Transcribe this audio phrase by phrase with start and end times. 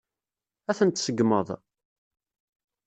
[0.69, 1.47] Ad ten-tseggmeḍ?